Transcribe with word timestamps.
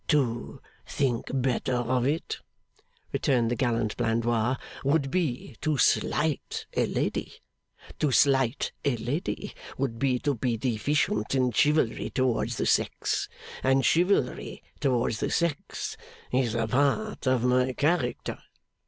'To 0.07 0.59
think 0.87 1.29
better 1.31 1.75
of 1.75 2.07
it,' 2.07 2.39
returned 3.11 3.51
the 3.51 3.55
gallant 3.55 3.95
Blandois, 3.97 4.55
'would 4.83 5.11
be 5.11 5.55
to 5.61 5.77
slight 5.77 6.65
a 6.75 6.87
lady; 6.87 7.33
to 7.99 8.09
slight 8.11 8.71
a 8.83 8.97
lady 8.97 9.53
would 9.77 9.99
be 9.99 10.17
to 10.17 10.33
be 10.33 10.57
deficient 10.57 11.35
in 11.35 11.51
chivalry 11.51 12.09
towards 12.09 12.57
the 12.57 12.65
sex; 12.65 13.29
and 13.61 13.85
chivalry 13.85 14.63
towards 14.79 15.19
the 15.19 15.29
sex 15.29 15.95
is 16.33 16.55
a 16.55 16.67
part 16.67 17.27
of 17.27 17.43
my 17.43 17.71
character! 17.71 18.39